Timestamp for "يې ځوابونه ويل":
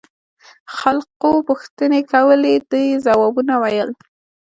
2.85-3.89